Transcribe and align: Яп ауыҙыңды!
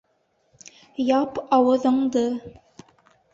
Яп 1.09 1.37
ауыҙыңды! 1.59 2.25